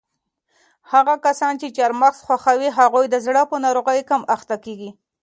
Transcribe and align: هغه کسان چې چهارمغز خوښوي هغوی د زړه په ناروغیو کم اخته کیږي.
هغه 0.91 1.13
کسان 1.25 1.53
چې 1.61 1.67
چهارمغز 1.75 2.19
خوښوي 2.25 2.69
هغوی 2.79 3.05
د 3.09 3.15
زړه 3.25 3.41
په 3.51 3.55
ناروغیو 3.65 4.07
کم 4.09 4.21
اخته 4.35 4.55
کیږي. 4.65 4.89